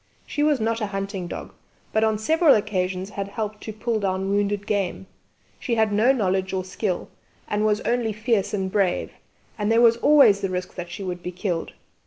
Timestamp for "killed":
11.31-11.73